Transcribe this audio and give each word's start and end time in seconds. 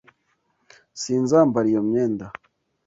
Sinzambara 1.01 1.65
iyo 1.71 1.81
myenda. 1.89 2.25